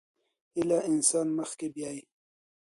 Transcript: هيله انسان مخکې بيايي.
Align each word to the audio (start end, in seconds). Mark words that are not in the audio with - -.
هيله 0.55 0.79
انسان 0.89 1.27
مخکې 1.39 1.67
بيايي. 1.75 2.03